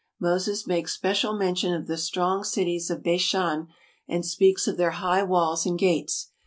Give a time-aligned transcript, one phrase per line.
[0.19, 3.67] Moses makes special mention of the strong cities of Bashan,
[4.07, 6.31] and speaks of their high walls and gates.